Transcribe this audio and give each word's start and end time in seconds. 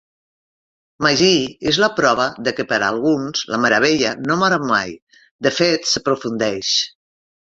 Magee 1.05 1.43
és 1.71 1.79
la 1.83 1.89
prova 1.99 2.25
de 2.47 2.53
que, 2.59 2.65
per 2.71 2.79
a 2.85 2.89
alguns, 2.93 3.43
la 3.55 3.59
meravella 3.67 4.15
no 4.31 4.39
mora 4.45 4.59
mai, 4.75 4.97
de 5.49 5.53
fet 5.59 5.87
s'aprofundeix. 5.93 6.73